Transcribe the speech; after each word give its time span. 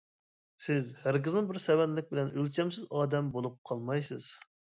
سىز 0.67 0.87
ھەرگىزمۇ 1.03 1.43
بىر 1.51 1.59
سەۋەنلىك 1.65 2.09
بىلەن 2.15 2.33
ئۆلچەمسىز 2.33 2.89
ئادەم 3.03 3.31
بولۇپ 3.37 3.61
قالمايسىز. 3.71 4.33